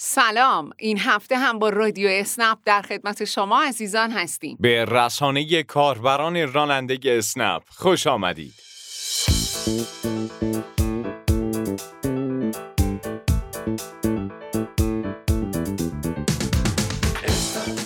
سلام. 0.00 0.70
این 0.76 0.98
هفته 0.98 1.36
هم 1.36 1.58
با 1.58 1.68
رادیو 1.68 2.08
اسنپ 2.08 2.58
در 2.64 2.82
خدمت 2.82 3.24
شما 3.24 3.62
عزیزان 3.62 4.10
هستیم. 4.10 4.56
به 4.60 4.84
رسانه 4.84 5.62
کاربران 5.62 6.52
راننده 6.52 6.98
اسنپ 7.04 7.62
خوش 7.68 8.06
آمدید. 8.06 8.52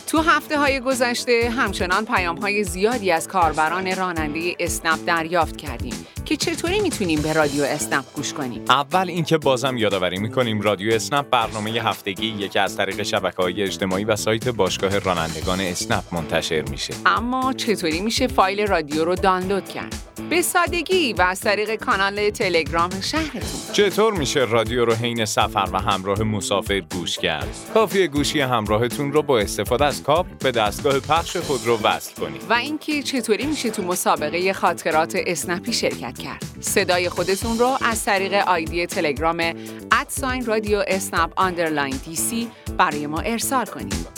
تو 0.07 0.19
هفته 0.19 0.59
های 0.59 0.81
گذشته 0.81 1.51
همچنان 1.57 2.05
پیام 2.05 2.37
های 2.37 2.65
زیادی 2.65 3.13
از 3.13 3.29
کاربران 3.29 3.97
راننده 3.97 4.55
اسنپ 4.61 5.05
دریافت 5.07 5.57
کردیم. 5.57 6.07
که 6.25 6.37
چطوری 6.37 6.81
می‌تونیم 6.81 7.23
به 7.23 7.33
رادیو 7.33 7.65
اسنپ 7.65 8.05
گوش 8.15 8.33
کنیم؟ 8.33 8.65
اول 8.69 9.09
اینکه 9.09 9.39
بازم 9.39 9.77
یادآوری 9.77 10.19
می‌کنیم 10.19 10.61
رادیو 10.61 10.95
اسنپ 10.95 11.31
برنامه 11.31 11.71
هفتگیه 11.71 12.27
که 12.27 12.59
از 12.59 12.77
طریق 12.77 13.03
شبکه 13.03 13.43
های 13.43 13.63
اجتماعی 13.63 14.05
و 14.05 14.17
سایت 14.17 14.49
باشگاه 14.49 14.99
رانندگان 14.99 15.61
اسنپ 15.61 16.05
منتشر 16.13 16.63
میشه. 16.63 16.95
اما 17.07 17.53
چطوری 17.53 18.01
میشه 18.01 18.27
فایل 18.27 18.67
رادیو 18.67 19.05
رو 19.05 19.15
دانلود 19.15 19.69
کرد؟ 19.69 19.95
به 20.31 20.43
سادگی 20.43 21.13
و 21.13 21.23
از 21.23 21.41
طریق 21.41 21.75
کانال 21.75 22.31
تلگرام 22.31 22.91
شهرتون. 23.01 23.73
چطور 23.73 24.13
میشه 24.15 24.41
رادیو 24.41 24.85
رو 24.85 24.95
حین 24.95 25.25
سفر 25.25 25.69
و 25.73 25.79
همراه 25.79 26.23
مسافر 26.23 26.81
گوش 26.81 27.19
کرد؟ 27.19 27.57
کافیه 27.75 28.09
گوشی 28.09 28.41
همراهتون 28.41 29.13
رو 29.13 29.23
با 29.23 29.39
استفاده 29.39 29.85
از 29.85 30.03
کابل 30.03 30.31
به 30.41 30.51
دستگاه 30.51 31.01
پخش 31.01 31.37
خودرو 31.37 31.79
وصل 31.83 32.15
کنید. 32.15 32.43
و 32.49 32.53
اینکه 32.53 33.03
چطوری 33.03 33.47
میشه 33.47 33.71
تو 33.71 33.83
مسابقه 33.83 34.53
خاطرات 34.53 35.17
اسنپی 35.27 35.73
شرکت 35.73 36.12
کرد. 36.19 36.45
صدای 36.61 37.09
خودتون 37.09 37.59
رو 37.59 37.79
از 37.81 38.05
طریق 38.05 38.35
آیدی 38.35 38.87
تلگرام 38.87 39.55
at 39.93 40.11
sign 40.11 40.47
رادیو 40.47 40.85
اسنپ 40.87 41.33
underline 41.37 42.01
DC 42.05 42.51
برای 42.79 43.07
ما 43.07 43.21
ارسال 43.21 43.67
کنید. 43.67 44.09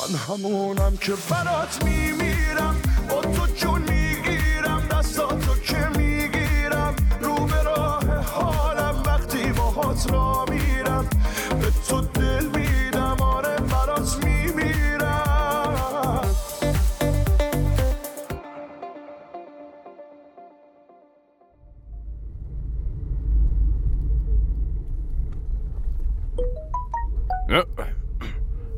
من 0.00 0.18
همونم 0.18 0.96
که 0.96 1.12
برات 1.30 1.84
میمیرم. 1.84 2.29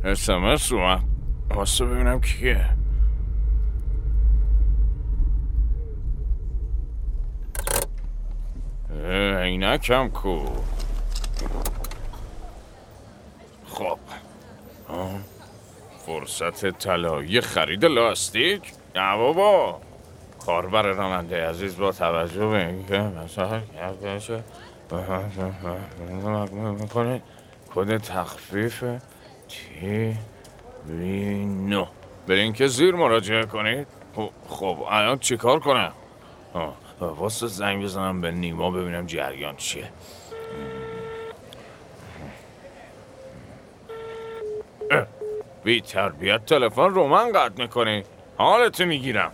اسمس 0.05 0.73
اومد 0.73 1.01
واسه 1.51 1.85
ببینم 1.85 2.21
کیه 2.21 2.69
عینکم 9.41 10.09
کو 10.09 10.47
خب 13.67 13.99
فرصت 16.07 16.71
طلایی 16.71 17.41
خرید 17.41 17.85
لاستیک 17.85 18.73
نه 18.97 19.17
بابا 19.17 19.81
کاربر 20.47 20.83
راننده 20.83 21.49
عزیز 21.49 21.77
با 21.77 21.93
توجه 21.93 22.47
به 22.47 22.67
اینکه 22.67 22.99
مثلا 22.99 23.61
می‌کنه 26.81 27.23
کد 27.75 27.97
تخفیف 27.99 28.85
تی 29.49 30.17
وی 30.89 31.45
نو. 31.45 31.87
به 32.27 32.35
اینکه 32.35 32.67
زیر 32.67 32.95
مراجعه 32.95 33.47
کنید. 33.47 33.87
خب- 34.17 34.31
خب 34.49 34.85
الان 34.89 35.19
چیکار 35.19 35.61
کنم؟ 35.61 35.93
واسه 37.01 37.47
زنگ 37.47 37.85
بزنم 37.85 38.21
به 38.21 38.31
نیما 38.31 38.71
ببینم 38.71 39.07
جریان 39.07 39.57
چیه. 39.57 39.89
بی 45.65 45.81
تربیت 45.81 46.47
تلفن 46.47 46.83
رو 46.91 47.07
من 47.07 47.33
قطع 47.33 47.63
می‌کنی. 47.63 48.05
حالتو 48.39 48.85
می‌گیرم. 48.85 49.33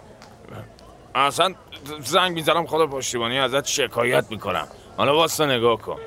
اصلا 1.15 1.55
زنگ 2.01 2.33
می‌زنم 2.35 2.67
خدا 2.67 2.87
پشتیبانی 2.87 3.39
ازت 3.39 3.67
شکایت 3.67 4.25
می‌کنم. 4.31 4.69
حالا 4.97 5.17
واسه 5.17 5.47
نگاه 5.47 5.79
کن. 5.79 6.01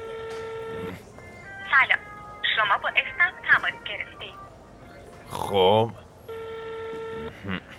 خب. 5.51 5.91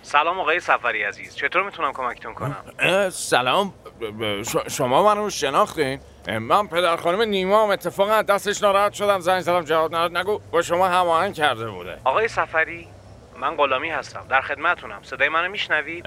سلام 0.01 0.39
آقای 0.39 0.59
سفری 0.59 1.03
عزیز. 1.03 1.35
چطور 1.35 1.63
می‌تونم 1.63 1.93
کمکتون 1.93 2.33
کنم؟ 2.33 2.55
سلام. 3.09 3.73
شما 4.69 5.03
منو 5.03 5.29
شناختین؟ 5.29 5.99
اه، 6.27 6.39
من 6.39 6.67
پدر 6.67 6.95
خانم 6.95 7.21
نیما 7.21 7.63
هم 7.63 7.69
اتفاقا 7.69 8.21
دستش 8.21 8.63
ناراحت 8.63 8.93
شدم. 8.93 9.19
زنگ 9.19 9.41
زدم. 9.41 9.61
جواب 9.61 9.95
نداد. 9.95 10.17
نگو 10.17 10.39
با 10.51 10.61
شما 10.61 10.87
هماهنگ 10.87 11.33
کرده 11.33 11.69
بوده. 11.69 11.97
آقای 12.03 12.27
سفری 12.27 12.87
من 13.39 13.55
غلامی 13.55 13.89
هستم. 13.89 14.25
در 14.29 14.41
خدمتونم. 14.41 14.99
صدای 15.03 15.29
منو 15.29 15.49
میشنوید؟ 15.49 16.03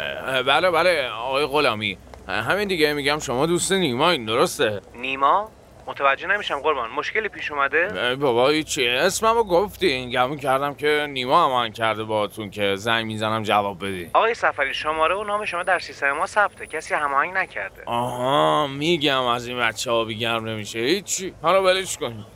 بله 0.46 0.70
بله. 0.70 1.08
آقای 1.08 1.46
غلامی. 1.46 1.98
همین 2.28 2.68
دیگه. 2.68 2.92
میگم 2.92 3.18
شما 3.18 3.46
دوست 3.46 3.72
نیما 3.72 4.10
این 4.10 4.24
درسته؟ 4.24 4.80
نیما؟ 4.94 5.50
متوجه 5.86 6.26
نمیشم 6.26 6.60
قربان. 6.60 6.90
مشکلی 6.90 7.28
پیش 7.28 7.50
اومده؟ 7.50 8.16
بابا 8.16 8.62
چیه 8.62 8.90
اسممو 8.90 9.44
گفتین. 9.44 10.10
گمون 10.10 10.38
کردم 10.38 10.74
که 10.74 11.06
نیما 11.10 11.44
هماهنگ 11.44 11.74
کرده 11.74 12.04
باهاتون 12.04 12.50
که 12.50 12.76
زنگ 12.76 13.06
می‌زنم 13.06 13.42
جواب 13.42 13.78
بدی. 13.84 14.10
آقای 14.14 14.34
سفری 14.34 14.74
شماره 14.74 15.14
و 15.14 15.24
نام 15.24 15.44
شما 15.44 15.62
در 15.62 15.78
سیستم 15.78 16.12
ما 16.12 16.26
ثبته. 16.26 16.66
کسی 16.66 16.94
هماهنگ 16.94 17.34
نکرده. 17.34 17.82
آها 17.86 18.66
میگم 18.66 19.22
از 19.22 19.46
این 19.46 19.58
بچه 19.58 19.90
ها 19.90 20.04
بیگرم 20.04 20.48
نمیشه. 20.48 20.78
هیچی. 20.78 21.34
حالا 21.42 21.62
ولش 21.62 21.96
کن 21.96 22.26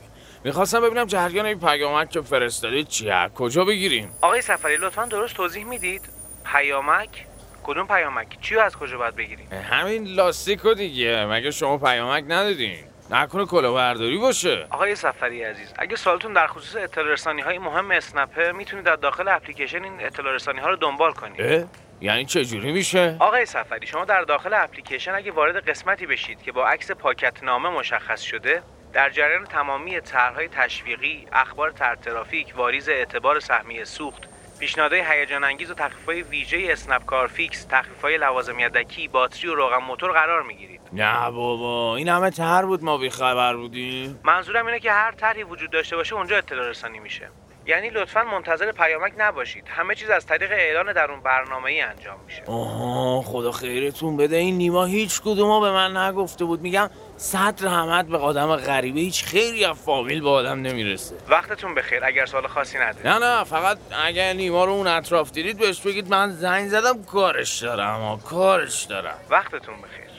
می‌خواستم 0.43 0.81
ببینم 0.81 1.05
جریان 1.05 1.45
این 1.45 1.59
پیامک 1.59 2.09
که 2.09 2.21
فرستادید 2.21 2.87
چیه. 2.87 3.29
کجا 3.35 3.65
بگیریم؟ 3.65 4.11
آقای 4.21 4.41
سفری 4.41 4.77
لطفا 4.77 5.05
درست 5.05 5.35
توضیح 5.35 5.65
می‌دید؟ 5.65 6.01
پیامک؟ 6.45 7.25
کدوم 7.63 7.87
پیامک؟ 7.87 8.27
چی 8.41 8.57
از 8.57 8.77
کجا 8.77 8.97
باید 8.97 9.15
بگیریم؟ 9.15 9.47
همین 9.71 10.07
لاستیکو 10.07 10.73
دیگه. 10.73 11.25
مگه 11.25 11.51
شما 11.51 11.77
پیامک 11.77 12.23
ندادین؟ 12.27 12.77
نکنه 13.11 13.45
کلاهبرداری 13.45 14.17
باشه 14.17 14.67
آقای 14.69 14.95
سفری 14.95 15.43
عزیز 15.43 15.73
اگه 15.79 15.95
سوالتون 15.95 16.33
در 16.33 16.47
خصوص 16.47 16.75
اطلاع 16.75 17.07
رسانی 17.07 17.41
های 17.41 17.57
مهم 17.57 17.91
اسنپه 17.91 18.51
می‌تونید 18.51 18.85
در 18.85 18.95
داخل 18.95 19.27
اپلیکیشن 19.27 19.83
این 19.83 19.93
اطلاع 20.05 20.33
رسانی 20.33 20.59
ها 20.59 20.69
رو 20.69 20.75
دنبال 20.75 21.11
کنید 21.13 21.41
اه؟ 21.41 21.63
یعنی 22.01 22.25
چجوری 22.25 22.71
میشه 22.71 23.15
آقای 23.19 23.45
سفری 23.45 23.87
شما 23.87 24.05
در 24.05 24.21
داخل 24.21 24.53
اپلیکیشن 24.53 25.13
اگه 25.13 25.31
وارد 25.31 25.69
قسمتی 25.69 26.05
بشید 26.05 26.41
که 26.41 26.51
با 26.51 26.67
عکس 26.67 26.91
پاکت 26.91 27.43
نامه 27.43 27.69
مشخص 27.69 28.21
شده 28.21 28.61
در 28.93 29.09
جریان 29.09 29.45
تمامی 29.45 30.01
طرحهای 30.01 30.47
تشویقی، 30.47 31.27
اخبار 31.33 31.71
طرح 31.71 31.95
ترافیک، 31.95 32.53
واریز 32.55 32.89
اعتبار 32.89 33.39
سهمیه 33.39 33.83
سوخت، 33.83 34.23
پیشنهادهای 34.59 35.03
هیجان 35.09 35.43
انگیز 35.43 35.71
و 35.71 35.73
تخفیف‌های 35.73 36.21
ویژه 36.21 36.67
اسنپ 36.69 37.05
کار 37.05 37.27
فیکس، 37.27 37.65
تخفیف‌های 37.69 38.17
لوازم 38.17 38.59
یدکی، 38.59 39.07
باتری 39.07 39.47
و 39.47 39.55
روغن 39.55 39.77
موتور 39.77 40.11
قرار 40.11 40.41
می‌گیرید. 40.43 40.80
نه 40.93 41.31
بابا 41.31 41.95
این 41.95 42.09
همه 42.09 42.29
تر 42.29 42.65
بود 42.65 42.83
ما 42.83 42.97
بیخبر 42.97 43.55
بودیم 43.55 44.19
منظورم 44.23 44.65
اینه 44.65 44.79
که 44.79 44.91
هر 44.91 45.11
طرحی 45.11 45.43
وجود 45.43 45.71
داشته 45.71 45.95
باشه 45.95 46.15
اونجا 46.15 46.37
اطلاع 46.37 46.69
رسانی 46.69 46.99
میشه. 46.99 47.29
یعنی 47.65 47.89
لطفا 47.89 48.23
منتظر 48.23 48.71
پیامک 48.71 49.13
نباشید. 49.17 49.63
همه 49.67 49.95
چیز 49.95 50.09
از 50.09 50.25
طریق 50.25 50.51
اعلان 50.51 50.93
در 50.93 51.11
اون 51.11 51.21
برنامه‌ای 51.21 51.81
انجام 51.81 52.19
میشه. 52.25 52.43
آها 52.47 53.21
خدا 53.21 53.51
خیرتون 53.51 54.17
بده 54.17 54.35
این 54.35 54.57
نیما 54.57 54.85
هیچ 54.85 55.21
کدوما 55.21 55.59
به 55.59 55.71
من 55.71 55.97
نگفته 55.97 56.45
بود 56.45 56.61
میگم 56.61 56.89
صد 57.17 57.59
رحمت 57.61 58.05
به 58.07 58.17
آدم 58.17 58.55
غریبه 58.55 58.99
هیچ 58.99 59.25
خیری 59.25 59.65
از 59.65 59.77
فامیل 59.77 60.21
به 60.21 60.29
آدم 60.29 60.61
نمی‌رسه 60.61 61.15
وقتتون 61.29 61.75
بخیر 61.75 62.05
اگر 62.05 62.25
سوال 62.25 62.47
خاصی 62.47 62.77
ندارید. 62.77 63.07
نه 63.07 63.19
نه 63.19 63.43
فقط 63.43 63.77
اگه 64.05 64.33
نیما 64.33 64.65
رو 64.65 64.71
اون 64.71 64.87
اطراف 64.87 65.31
دیدید 65.31 65.57
بهش 65.57 65.81
بگید 65.81 66.09
من 66.09 66.31
زنگ 66.31 66.69
زدم 66.69 67.03
کارش 67.03 67.63
دارم 67.63 68.19
کارش 68.19 68.83
دارم 68.83 69.17
وقتتون 69.29 69.75
بخیر. 69.75 70.10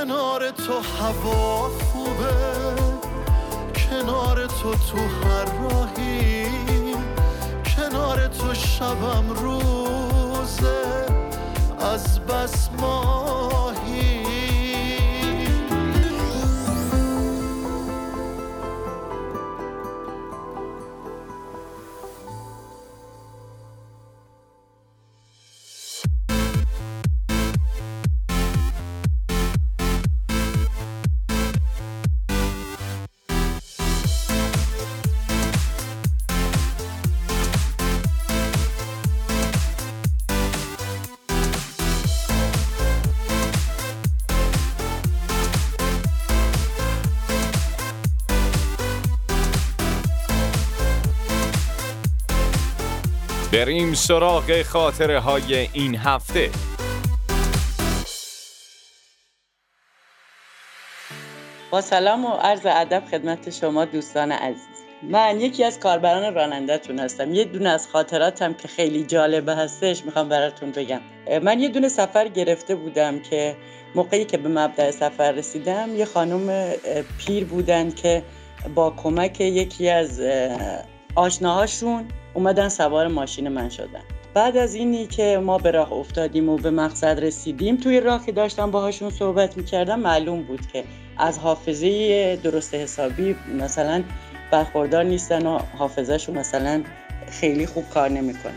کنار 0.00 0.50
تو 0.50 0.72
هوا 0.72 1.68
خوبه 1.68 2.34
کنار 3.74 4.46
تو 4.46 4.74
تو 4.74 4.98
هر 4.98 5.44
راهی 5.44 6.46
کنار 7.76 8.26
تو 8.26 8.54
شبم 8.54 9.30
روزه 9.30 11.06
از 11.80 12.20
بس 12.20 12.68
ماهی 12.78 13.69
بریم 53.52 53.94
سراغ 53.94 54.62
خاطره 54.62 55.20
های 55.20 55.68
این 55.72 55.96
هفته. 55.96 56.50
با 61.70 61.80
سلام 61.80 62.24
و 62.24 62.28
عرض 62.28 62.66
ادب 62.66 63.02
خدمت 63.10 63.50
شما 63.50 63.84
دوستان 63.84 64.32
عزیز. 64.32 64.62
من 65.02 65.40
یکی 65.40 65.64
از 65.64 65.80
کاربران 65.80 66.34
رانندهتون 66.34 66.98
هستم. 66.98 67.34
یه 67.34 67.44
دونه 67.44 67.68
از 67.68 67.88
خاطراتم 67.88 68.54
که 68.54 68.68
خیلی 68.68 69.04
جالبه 69.04 69.54
هستش 69.54 70.04
می‌خوام 70.04 70.28
براتون 70.28 70.70
بگم. 70.70 71.00
من 71.42 71.60
یه 71.60 71.68
دونه 71.68 71.88
سفر 71.88 72.28
گرفته 72.28 72.74
بودم 72.74 73.20
که 73.20 73.56
موقعی 73.94 74.24
که 74.24 74.36
به 74.36 74.48
مبدع 74.48 74.90
سفر 74.90 75.32
رسیدم 75.32 75.96
یه 75.96 76.04
خانم 76.04 76.72
پیر 77.18 77.44
بودن 77.44 77.90
که 77.90 78.22
با 78.74 78.90
کمک 78.90 79.40
یکی 79.40 79.88
از 79.88 80.20
آشناهاشون 81.14 82.04
اومدن 82.34 82.68
سوار 82.68 83.08
ماشین 83.08 83.48
من 83.48 83.68
شدن. 83.68 84.02
بعد 84.34 84.56
از 84.56 84.74
اینی 84.74 85.06
که 85.06 85.40
ما 85.44 85.58
به 85.58 85.70
راه 85.70 85.92
افتادیم 85.92 86.48
و 86.48 86.56
به 86.56 86.70
مقصد 86.70 87.24
رسیدیم 87.24 87.76
توی 87.76 88.00
راه 88.00 88.26
که 88.26 88.32
داشتم 88.32 88.70
باهاشون 88.70 89.10
صحبت 89.10 89.56
می‌کردم 89.56 90.00
معلوم 90.00 90.42
بود 90.42 90.66
که 90.72 90.84
از 91.18 91.38
حافظه 91.38 92.36
درست 92.36 92.74
حسابی 92.74 93.36
مثلا 93.58 94.02
برخوردار 94.50 95.04
نیستن 95.04 95.46
و 95.46 95.58
حافظهشون 95.78 96.38
مثلا 96.38 96.82
خیلی 97.30 97.66
خوب 97.66 97.88
کار 97.88 98.08
نمی‌کنه 98.08 98.54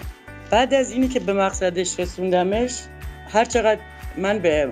بعد 0.52 0.74
از 0.74 0.92
اینی 0.92 1.08
که 1.08 1.20
به 1.20 1.34
مقصدش 1.34 2.00
رسوندمش 2.00 2.80
هر 3.30 3.46
چقدر 3.46 3.82
من 4.18 4.40
به 4.40 4.72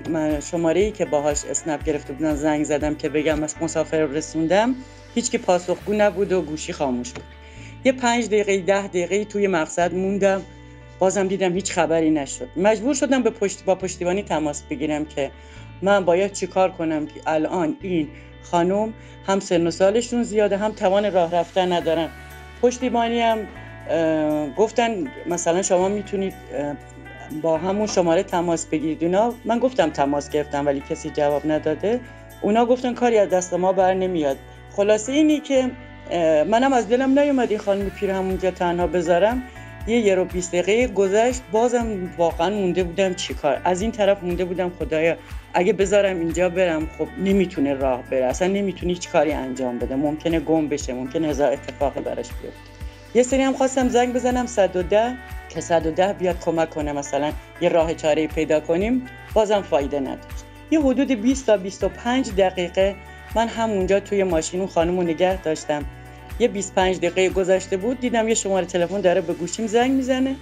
شماره 0.52 0.82
ای 0.82 0.92
که 0.92 1.06
باهاش 1.06 1.46
اسنپ 1.46 1.84
گرفته 1.84 2.14
بودم 2.14 2.36
زنگ 2.36 2.64
زدم 2.64 2.96
که 2.96 3.10
بگم 3.10 3.44
از 3.44 3.56
مسافر 3.62 4.06
رسوندم 4.06 4.76
هیچ 5.16 5.32
که 5.32 5.38
پاسخگو 5.38 5.94
نبود 5.94 6.32
و 6.32 6.42
گوشی 6.42 6.74
خاموش 6.74 7.12
بود. 7.12 7.41
یه 7.86 7.92
پنج 7.92 8.28
دقیقه 8.28 8.58
ده 8.58 8.88
دقیقه 8.88 9.26
توی 9.26 9.48
مقصد 9.48 9.94
موندم. 9.94 10.42
بازم 11.00 11.28
دیدم 11.28 11.54
هیچ 11.54 11.72
خبری 11.72 12.12
نشد. 12.12 12.50
مجبور 12.58 12.96
شدم 12.96 13.24
به 13.24 13.30
پشت 13.30 13.66
با 13.66 13.76
پشتیبانی 13.76 14.24
تماس 14.24 14.64
بگیرم 14.64 15.06
که 15.06 15.32
من 15.82 16.06
باید 16.06 16.32
چیکار 16.32 16.72
کنم 16.72 17.06
که 17.06 17.14
الان 17.28 17.78
این 17.82 18.08
خانم 18.44 18.94
هم 19.28 19.40
سن 19.40 19.68
و 19.68 19.72
سالشون 19.72 20.24
زیاده 20.24 20.58
هم 20.58 20.72
توان 20.72 21.12
راه 21.12 21.36
رفتن 21.36 21.72
ندارن. 21.72 22.10
پشتیبانی 22.62 23.22
هم 23.22 23.48
گفتن 24.58 25.08
مثلا 25.26 25.62
شما 25.62 25.90
می‌تونید 25.90 26.34
با 27.42 27.58
همون 27.58 27.88
شماره 27.88 28.24
تماس 28.24 28.66
بگیرید. 28.66 29.04
اونا 29.04 29.34
من 29.46 29.60
گفتم 29.60 29.90
تماس 29.90 30.30
گرفتم 30.30 30.66
ولی 30.66 30.84
کسی 30.90 31.10
جواب 31.10 31.52
نداده. 31.52 32.00
اونا 32.42 32.66
گفتن 32.66 32.94
کاری 32.94 33.18
از 33.18 33.30
دست 33.30 33.54
ما 33.54 33.74
بر 33.74 33.94
نمیاد. 33.94 34.38
خلاصه 34.76 35.12
اینی 35.12 35.40
که 35.40 35.72
منم 36.48 36.74
از 36.74 36.90
دلم 36.90 37.20
نیومد 37.20 37.50
این 37.50 37.60
خانم 37.60 37.90
پیر 37.90 38.10
همونجا 38.10 38.52
تنها 38.52 38.88
بذارم. 38.88 39.44
یه 39.88 40.00
یه 40.00 40.16
رو 40.16 40.26
20 40.26 40.56
دقیقه 40.56 40.94
گذشت 40.94 41.42
بازم 41.52 42.10
واقعا 42.18 42.50
مونده 42.50 42.84
بودم 42.84 43.14
چیکار 43.14 43.62
از 43.64 43.82
این 43.82 43.92
طرف 43.92 44.24
مونده 44.24 44.46
بودم 44.46 44.72
خدایا 44.80 45.16
اگه 45.54 45.74
بذارم 45.74 46.20
اینجا 46.20 46.50
برم 46.50 46.88
خب 46.98 47.08
نمی‌تونه 47.24 47.74
راه 47.74 48.04
بره. 48.12 48.26
اصلا 48.26 48.48
نمی‌تونه 48.48 48.94
هیچ 48.94 49.10
کاری 49.10 49.32
انجام 49.32 49.80
بده. 49.80 49.96
ممکنه 49.96 50.40
گم 50.40 50.68
بشه 50.68 50.94
ممکنه 50.94 51.28
هزار 51.28 51.54
اتفاق 51.54 51.94
براش 51.94 52.28
بیفته. 52.28 52.72
یه 53.16 53.24
سری 53.24 53.42
هم 53.42 53.54
خواستم 53.54 53.90
زنگ 53.90 54.14
بزنم 54.14 54.46
110 54.46 55.16
که 55.50 55.62
110 55.62 56.14
بیاد 56.14 56.40
کمک 56.40 56.70
کنه 56.70 56.94
مثلا 56.94 57.32
یه 57.62 57.70
راه 57.70 57.94
چاره 57.94 58.28
پیدا 58.28 58.60
کنیم. 58.60 59.06
بازم 59.34 59.62
فایده 59.62 60.00
نداشت. 60.00 60.46
یه 60.72 60.82
حدود 60.82 61.12
20 61.12 61.46
تا 61.46 61.58
25 61.58 62.32
دقیقه 62.32 62.96
من 63.36 63.48
همونجا 63.48 64.00
توی 64.00 64.24
ماشین 64.24 64.60
اون 64.60 64.70
خانم 64.70 64.98
رو 64.98 65.04
نگه 65.04 65.42
داشتم. 65.42 65.86
یه 66.40 66.48
25 66.48 66.98
دقیقه 66.98 67.30
گذشته 67.30 67.78
بود 67.78 68.00
دیدم 68.00 68.28
یه 68.28 68.34
شماره 68.34 68.66
تلفن 68.66 69.02
داره 69.02 69.22
به 69.22 69.34
گوشیم 69.34 69.68
زنگ 69.68 69.92
می‌زنه. 69.92 70.36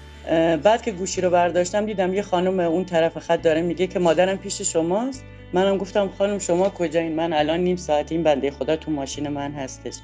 بعد 0.64 0.82
که 0.82 0.92
گوشی 0.92 1.22
رو 1.22 1.30
برداشتم 1.30 1.86
دیدم 1.86 2.14
یه 2.14 2.22
خانم 2.22 2.60
اون 2.60 2.86
طرف 2.86 3.18
خط 3.18 3.42
داره 3.42 3.62
میگه 3.62 3.88
که 3.88 4.00
مادرم 4.00 4.38
پیش 4.38 4.62
شماست. 4.62 5.24
منم 5.54 5.78
گفتم 5.78 6.10
خانم 6.18 6.40
شما 6.40 6.70
کجایین؟ 6.70 7.16
من 7.16 7.34
الان 7.34 7.60
نیم 7.60 7.76
ساعت 7.76 8.12
این 8.12 8.24
بنده 8.24 8.52
خدا 8.52 8.76
تو 8.76 8.92
ماشین 8.92 9.28
من 9.28 9.52
هستش. 9.52 9.96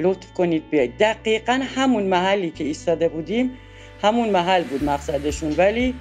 لطف 0.00 0.32
کنید 0.32 0.70
بیاید 0.70 0.98
دقیقا 0.98 1.60
همون 1.76 2.02
محلی 2.02 2.50
که 2.50 2.64
ایستاده 2.64 3.08
بودیم 3.08 3.50
همون 4.02 4.28
محل 4.28 4.62
بود 4.62 4.84
مقصدشون. 4.84 5.54
ولی 5.58 5.94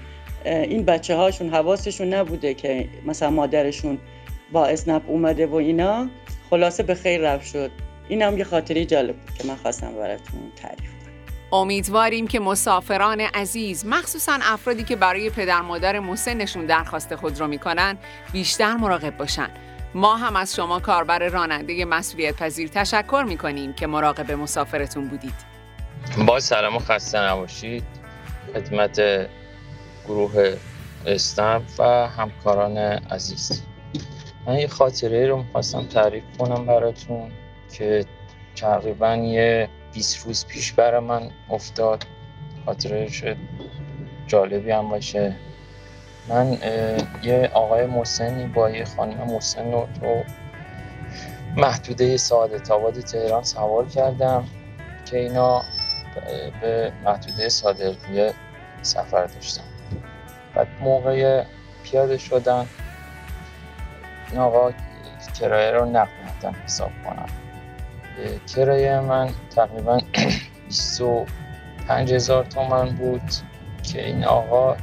این 0.46 0.86
بچه 0.86 1.16
هاشون 1.16 1.50
حواسشون 1.50 2.14
نبوده 2.14 2.54
که 2.54 2.86
مثلا 3.06 3.30
مادرشون 3.30 3.98
با 4.52 4.66
اسنپ 4.66 5.04
اومده 5.08 5.48
و 5.48 5.56
اینا 5.56 6.08
خلاصه 6.50 6.84
به 6.84 6.96
خیر 6.96 7.22
رفت 7.22 7.46
شد. 7.46 7.72
این 8.08 8.22
هم 8.22 8.38
یه 8.38 8.44
خاطری 8.44 8.86
جالب 8.86 9.16
بود 9.16 9.38
که 9.38 9.48
من 9.48 9.56
خواستم 9.56 9.92
براتون 9.92 10.52
تعریف 10.56 10.80
کنم. 10.80 11.14
امیدواریم 11.54 12.28
که 12.28 12.40
مسافران 12.40 13.22
عزیز 13.22 13.86
مخصوصا 13.86 14.40
افرادی 14.42 14.84
که 14.84 14.96
برای 14.96 15.30
پدر 15.30 15.62
مادر 15.62 16.00
مسنشون 16.00 16.66
درخواست 16.66 17.16
خود 17.16 17.40
رو 17.40 17.48
می‌کنن 17.48 17.98
بیشتر 18.34 18.76
مراقب 18.76 19.18
باشن. 19.18 19.50
ما 19.94 20.16
هم 20.16 20.36
از 20.36 20.56
شما 20.56 20.80
کاربر 20.80 21.28
راننده 21.28 21.86
مسئولیت 21.86 22.36
پذیر 22.36 22.70
تشکر 22.70 23.26
می‌کنیم 23.28 23.74
که 23.74 23.88
مراقب 23.88 24.32
مسافرتون 24.32 25.08
بودید. 25.08 25.50
با 26.28 26.40
سلام 26.40 26.76
و 26.76 26.80
خسته 26.80 27.20
نباشید. 27.20 27.84
خدمت 28.54 29.02
گروه 30.06 30.56
استمپ 31.06 31.64
و 31.80 31.84
همکاران 32.08 32.78
عزیز. 32.78 33.64
من 34.46 34.56
یه 34.56 34.68
خاطره 34.68 35.28
رو 35.28 35.38
می‌خواستم 35.38 35.86
تعریف 35.86 36.24
کنم 36.40 36.66
براتون 36.66 37.32
که 37.72 38.06
تقریبا 38.56 39.16
یه 39.16 39.70
20 39.94 40.26
روز 40.26 40.46
پیش 40.46 40.72
برای 40.72 41.00
من 41.00 41.32
افتاد. 41.50 42.04
خاطره 42.66 43.10
شد 43.10 43.38
جالبی 44.28 44.72
هم 44.72 44.90
باشه. 44.90 45.36
من 46.30 46.58
یه 47.24 47.52
آقای 47.54 47.86
مسنی 47.86 48.46
با 48.46 48.70
یه 48.70 48.86
خانم 48.86 49.36
مسن 49.36 49.72
رو 49.72 49.88
تو 50.02 50.24
محدوده 51.58 52.18
سعادت 52.18 52.72
آباد 52.72 53.00
تهران 53.00 53.44
سوار 53.44 53.86
کردم 53.88 54.48
که 55.06 55.18
اینا 55.18 55.62
به 56.62 56.92
محدوده 57.06 57.50
صادقیه 57.50 58.34
سفر 58.82 59.26
داشتن. 59.26 59.64
بعد 60.56 60.68
موقع 60.82 61.44
پیاده 61.84 62.18
شدن 62.18 62.66
این 64.32 64.40
آقا 64.40 64.72
کرایه 65.40 65.72
رو 65.72 65.86
نقل 65.86 66.10
حساب 66.66 66.92
کنم 67.06 67.26
کرایه 68.56 69.00
من 69.00 69.30
تقریبا 69.56 70.00
25 70.68 72.14
هزار 72.14 72.44
تومن 72.46 72.90
بود 72.90 73.22
که 73.84 74.06
این 74.06 74.24
آقا 74.24 74.78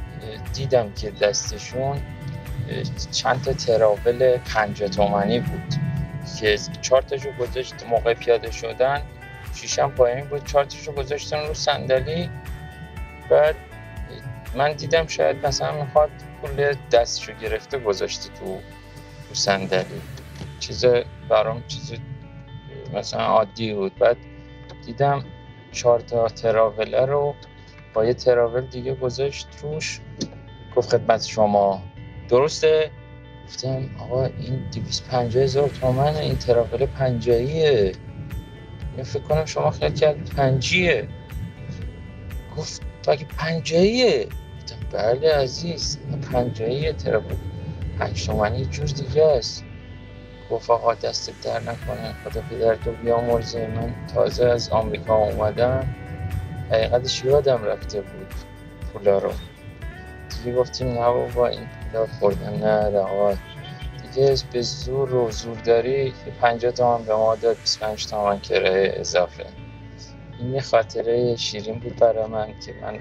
دیدم 0.53 0.91
که 0.91 1.11
دستشون 1.11 2.01
چند 3.11 3.43
تا 3.43 3.53
تراول 3.53 4.37
5 4.37 4.83
تومنی 4.83 5.39
بود 5.39 5.75
که 6.39 6.57
چهار 6.81 7.01
تاشو 7.01 7.31
گذاشت 7.31 7.75
موقع 7.89 8.13
پیاده 8.13 8.51
شدن 8.51 9.01
شیشم 9.53 9.91
پایین 9.91 10.25
بود 10.25 10.45
چهار 10.45 10.65
تاشو 10.65 10.91
گذاشتن 10.91 11.47
رو 11.47 11.53
صندلی. 11.53 12.29
بعد 13.29 13.55
من 14.55 14.73
دیدم 14.73 15.07
شاید 15.07 15.45
مثلا 15.45 15.83
می‌خواد 15.83 16.09
پول 16.41 16.75
دستشو 16.91 17.33
گرفته 17.33 17.79
گذاشته 17.79 18.29
تو 18.39 18.59
صندلی. 19.37 20.01
چیز 20.59 20.85
برام 21.29 21.63
چیز 21.67 21.93
مثلا 22.93 23.21
عادی 23.21 23.73
بود. 23.73 23.95
بعد 23.95 24.17
دیدم 24.85 25.25
چهار 25.71 25.99
تا 25.99 26.27
تراوله 26.27 27.05
رو 27.05 27.35
با 27.93 28.05
یه 28.05 28.13
تراول 28.13 28.61
دیگه 28.61 28.95
گذاشت 28.95 29.47
روش. 29.61 29.99
گفت 30.75 30.89
خدمت 30.89 31.25
شما. 31.25 31.83
درسته؟ 32.29 32.91
گفتم 33.47 33.89
آقا 33.99 34.25
این 34.25 34.63
250 34.73 35.43
هزار 35.43 35.69
تومن 35.69 36.15
این 36.15 36.35
تراول 36.35 36.85
پنجاییه. 36.85 37.91
من 38.97 39.03
فکر 39.03 39.23
کنم 39.23 39.45
شما 39.45 39.71
خیلی 39.71 39.93
کرد 39.95 40.29
پنجیه. 40.29 41.07
گفت 42.57 42.81
که 43.03 43.25
پنجاییه؟ 43.37 44.27
گفتم 44.57 44.75
بله 44.91 45.33
عزیز 45.33 45.99
پنجاییه 46.31 46.93
تراول. 46.93 47.35
پنج 47.99 48.25
تومنی 48.25 48.65
جور 48.65 48.85
دیگه 48.85 49.25
است. 49.25 49.63
گفت 50.51 50.69
آقا 50.69 50.93
دست 50.93 51.43
در 51.43 51.59
نکنه 51.59 52.15
خدا 52.23 52.41
پدرتو 52.41 52.91
بیامرزه. 52.91 53.67
من 53.67 53.93
تازه 54.13 54.45
از 54.45 54.69
آمریکا 54.69 55.15
اومدم. 55.15 55.95
حقیقتش 56.71 57.25
یادم 57.25 57.63
رفته 57.63 58.01
بود 58.01 58.33
پولا 58.93 59.17
رو. 59.17 59.31
دیگه 60.29 60.57
گفتیم 60.57 60.87
نه 60.87 61.11
بابا 61.11 61.47
این 61.47 61.67
پولا 61.91 62.07
خوردن 62.19 62.55
نه 62.91 62.97
آقا. 62.99 63.33
دیگه 64.01 64.35
به 64.51 64.61
زور 64.61 65.13
و 65.13 65.31
زور 65.31 65.57
داری 65.57 66.11
که 66.11 66.31
50 66.41 66.71
تومن 66.71 67.03
به 67.03 67.15
ما 67.15 67.35
داد 67.35 67.57
25 67.57 68.07
تومن 68.07 68.39
کرایه 68.39 68.93
اضافه. 68.95 69.45
این 70.39 70.53
یه 70.53 70.61
خاطره 70.61 71.35
شیرین 71.35 71.79
بود 71.79 71.95
برای 71.95 72.25
من 72.25 72.47
که 72.47 72.73
من 72.81 72.99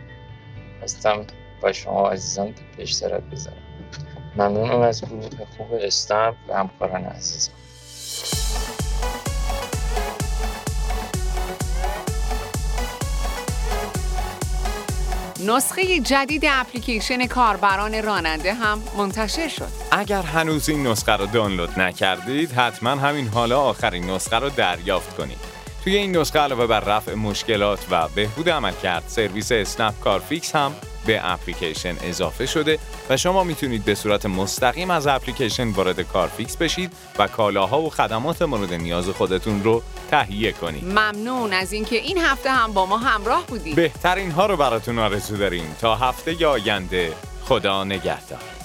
خواستم 0.78 1.26
با 1.62 1.72
شما 1.72 2.10
عزیزان 2.10 2.54
به 2.76 2.82
اشتراک 2.82 3.22
بذارم 3.32 3.65
ممنونم 4.38 4.80
از 4.80 5.04
گروه 5.04 5.28
خوب 5.56 5.66
استمپ 5.80 6.34
و 6.48 6.54
همکاران 6.54 7.04
عزیزم 7.04 7.52
نسخه 15.46 16.00
جدید 16.00 16.44
اپلیکیشن 16.48 17.26
کاربران 17.26 18.02
راننده 18.02 18.54
هم 18.54 18.82
منتشر 18.98 19.48
شد. 19.48 19.68
اگر 19.92 20.22
هنوز 20.22 20.68
این 20.68 20.86
نسخه 20.86 21.12
رو 21.12 21.26
دانلود 21.26 21.80
نکردید 21.80 22.52
حتما 22.52 22.90
همین 22.90 23.28
حالا 23.28 23.60
آخرین 23.60 24.10
نسخه 24.10 24.38
رو 24.38 24.50
دریافت 24.50 25.16
کنید 25.16 25.55
توی 25.86 25.96
این 25.96 26.16
نسخه 26.16 26.38
علاوه 26.38 26.66
بر 26.66 26.80
رفع 26.80 27.14
مشکلات 27.14 27.86
و 27.90 28.08
بهبود 28.08 28.50
عملکرد 28.50 29.04
سرویس 29.06 29.52
اسنپ 29.52 30.00
کارفیکس 30.00 30.56
هم 30.56 30.72
به 31.06 31.20
اپلیکیشن 31.32 31.96
اضافه 32.02 32.46
شده 32.46 32.78
و 33.10 33.16
شما 33.16 33.44
می‌تونید 33.44 33.84
به 33.84 33.94
صورت 33.94 34.26
مستقیم 34.26 34.90
از 34.90 35.06
اپلیکیشن 35.06 35.68
وارد 35.68 36.00
کارفیکس 36.00 36.56
بشید 36.56 36.92
و 37.18 37.28
کالاها 37.28 37.80
و 37.80 37.90
خدمات 37.90 38.42
مورد 38.42 38.72
نیاز 38.72 39.08
خودتون 39.08 39.64
رو 39.64 39.82
تهیه 40.10 40.52
کنید. 40.52 40.84
ممنون 40.84 41.52
از 41.52 41.72
اینکه 41.72 41.96
این 41.96 42.18
هفته 42.18 42.50
هم 42.50 42.72
با 42.72 42.86
ما 42.86 42.98
همراه 42.98 43.46
بودید. 43.46 43.76
بهترین 43.76 44.30
ها 44.30 44.46
رو 44.46 44.56
براتون 44.56 44.98
آرزو 44.98 45.36
داریم. 45.36 45.76
تا 45.80 45.96
هفته 45.96 46.46
آینده 46.46 47.12
خدا 47.44 47.84
نگهدار. 47.84 48.55